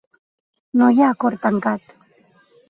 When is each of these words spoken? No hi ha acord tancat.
No 0.81 0.87
hi 0.93 0.97
ha 1.03 1.09
acord 1.17 1.45
tancat. 1.45 1.95